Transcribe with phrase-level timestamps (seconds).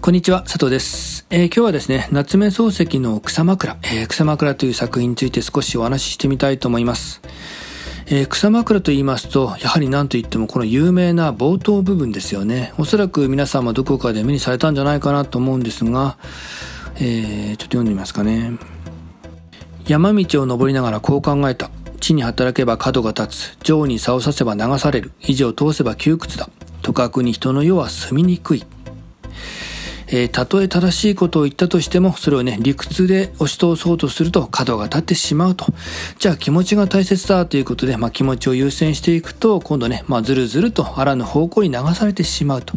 [0.00, 1.26] こんにちは、佐藤です。
[1.28, 7.20] えー、今日はですね、夏目漱石の草枕、えー、草枕という作品について少しお話ししてみたいと思います。
[8.06, 12.72] えー、草枕と言いますと、やはり何と言ってもこの有名な冒頭部分ですよね。
[12.78, 16.16] おそらく皆さんもどこかで目にされたんじゃないかなと思うんですが、
[16.96, 18.52] えー、ちょっと読んでみますかね。
[19.86, 21.68] 山道を登りながらこう考えた。
[22.02, 23.56] 地に働けば角が立つ。
[23.62, 25.12] 上に差をさせば流される。
[25.20, 26.50] 以上通せば窮屈だ。
[26.82, 28.64] とかくに人の世は住みにくい。
[30.14, 35.64] えー、たとえ正しいことを言ったとしても、それをね、理屈で押し通そうとすると角が立ってしまうと。
[36.18, 42.74] じゃあ気持ちが大切だということで、まあ気持ちを優先していくと、今度ね、まあずるずるとあらぬ方向に流されてしまうと。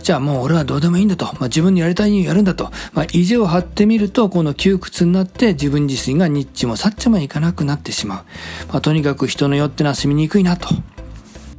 [0.00, 1.24] じゃあもう俺はどうでもいいんだと。
[1.24, 2.70] まあ自分にやりたいようにやるんだと。
[2.92, 8.24] まあ意地を張ってみると、この窮屈になって自分自身がニッチもサッチもいかなくなってしまう。
[8.68, 10.68] まあとにかく人の世ってのは住みにくいなと。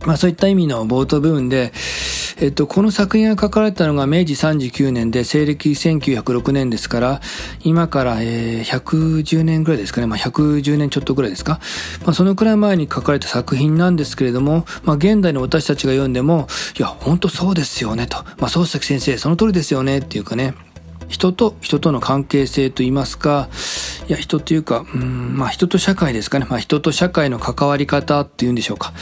[0.05, 1.73] まあそういった意味の冒頭部分で、
[2.39, 7.21] えっと、この作品が書かれたのが明治39年で、西暦1906年ですから、
[7.63, 10.07] 今から、えー、110年ぐらいですかね。
[10.07, 11.59] まあ、110年ちょっとぐらいですか。
[12.05, 18.17] まあ、そのくらい前に書かれた作品なんですけれども、まあ、現代の私たちが読んでも、いや、本当そうですよね、と。
[18.37, 20.53] まあ、漱石先生、その通りですよね、っていうかね。
[21.07, 23.49] 人と人との関係性といいますか、
[24.07, 26.45] いや、人というか、うん、まあ人と社会ですかね。
[26.49, 28.93] まあ人と社会の関わり方っていうんでしょうか。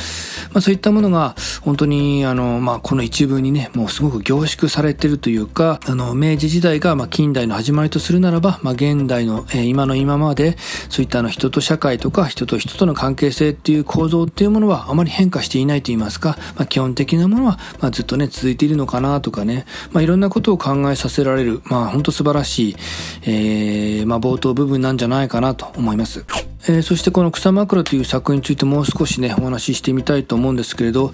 [0.52, 1.36] まあそういったものが、
[1.66, 10.58] 本当に、あの、まあこの一文にね、もうすごく凝縮されてるというか、あの、明治時代が、まあ近代の始まりとするならば、まあ現代の、えー、今の今まで、
[10.90, 22.76] そういったあの人と社会とか人と人との関係性っていう構造っていうものはあまり変化していないと言いますか、まあ基本的なものは、まあずっとね、続いているのかなとかね、まあいろんなことを考えさせられる、まあ本当素晴らしい、
[23.24, 26.45] えー、まあ冒頭部分なんじゃないかなと思います。
[26.68, 31.12] えー、そしてこの草枕という作品についてもう少しね、お話ししてみたいと思うんですけれど、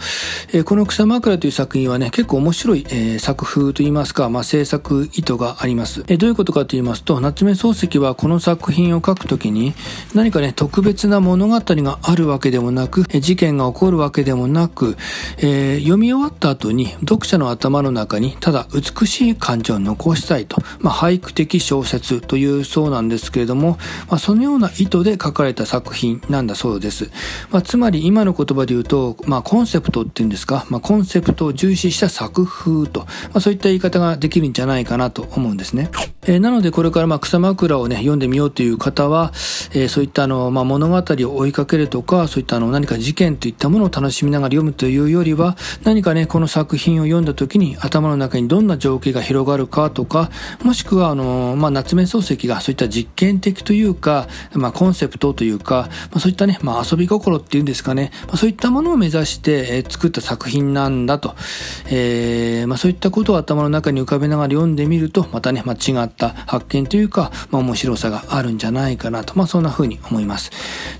[0.53, 6.03] えー、この草枕という作品はね、結構面白い、えー、作風といいますか、まあ、制作意図があります。
[6.07, 9.73] えどういうことかと言いますと、夏目漱石はこの作品を書くときに、
[10.13, 14.97] 何かね、特別な物語があるわけでもなく、え事件が起こるわけでもなく、
[15.39, 23.77] え読み終わった後に読者の頭の中にただ美しい感情を残したいと、まあ、俳句的小説というそうなんですけれども、
[24.09, 27.09] まあ、そのような意図で書かれた作品なんだそうです。
[27.51, 35.89] まあ、つまり今の言葉で言うと、まあ、コンセプトっていうんですか、まあ、コンセプトを重視した作風と、まあ、そういった言い方ができるんじゃないかなと思うんですね。
[36.23, 39.31] えー、なのでこれからまあ草枕をね、読んでみようという方は、
[39.73, 50.29] えー、そういったあの、まあ、物語を追いかけるとか、そういったあの何か事件といったものを楽しみながら読むというよりは、何かね、この作品を読んだ時に頭の中にどんな情景が広がるかとか、
[50.63, 61.35] もしくはあの、まあ、夏目漱石がそういった実験的というか、まあ、コンセプトというか、まあ、そういったね、まあ、遊び心っていうんですかね、まあ、そういったものを目指して、え、作った作品なんだと、
[61.87, 70.51] えー、まあ、そういったことを頭の中に浮かべながら読んでみると、またね、まあ、違ったた発見というか、まあ、面白さがあるんじゃないかなと、まあ、そんな風に思います。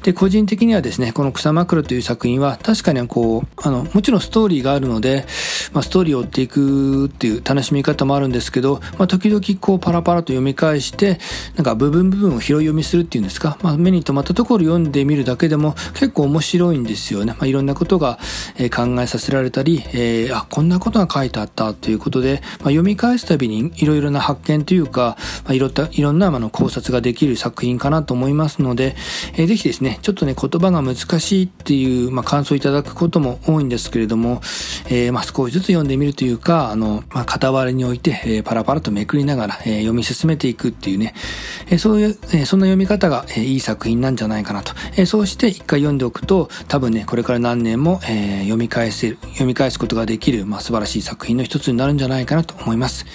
[0.03, 5.25] で、個人的にはですね、この草枕という作品は、確かにこう、あの、もちろんストーリーがあるので、
[5.73, 11.19] まあ、ストーリーを追っていくっていう楽しみ方もあるんですけど、まあ、時々こう、パラパラと読み返して、
[11.55, 17.33] なんか部分部分を拾い読みするっていうんですか、まあ、目に留まったところ読んでみるだけでも結構面白いんですよね。
[17.33, 18.19] まあ、いろんなことが、
[18.57, 28.95] え考えさせられたり、えー、あ、こんなことが書いてあったということで、まあ、読み返すたびにいろいろな発見というか、まあ、いろいろんなあの考察ができる作品かなと思いますので、
[29.33, 34.41] えー、ぜひですね、ちょっとね、言葉が難しいっていう、まあ、感想いただくことも多いんですけれども、
[34.89, 41.13] えー、まあ、少しずつ読んでみるというか、あの、まあ、傍らに置いて、えー、パラパラとめくりながら、えー、読み進めていくっていうね、
[41.67, 44.73] えー、そういう、えー、そんな読み方が、えー、いい作品なんじゃないかなと。
[44.95, 53.05] えー、そうして一回読んでおくと、多分ね、これから何年も、えー、読み返せる、読み返すことができる、まあ、素晴らしい作品の一つになるんじゃないかなと思います。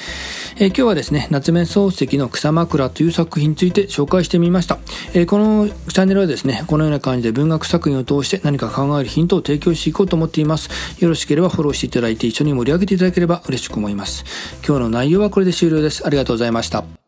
[0.57, 4.79] えー、今日はですね、夏目漱石の草枕という作品について紹介してみました。
[5.13, 10.71] えー、このチャンネルはですね、このような感じで文学作品を通して何か考えるヒントを提供していこうと思っています。
[10.99, 14.25] よろしければフォローしていただいて一緒に盛り上げていただければ嬉しく思います。
[14.67, 16.07] 今日の内容はこれで終了です。
[16.07, 17.06] ありがとうございました。